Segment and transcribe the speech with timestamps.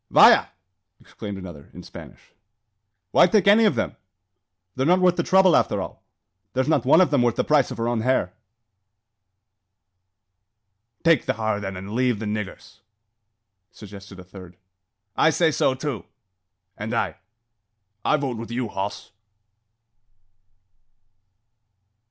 [0.09, 0.47] "Vaya!"
[0.99, 2.33] exclaimed another, in Spanish;
[3.11, 3.95] "why take any of them?
[4.73, 6.03] They're not worth the trouble, after all.
[6.53, 8.33] There's not one of them worth the price of her own hair."
[11.03, 12.81] "Take the har then, and leave the niggurs!"
[13.69, 14.57] suggested a third.
[15.15, 16.05] "I say so too."
[16.75, 17.17] "And I."
[18.03, 19.11] "I vote with you, hoss."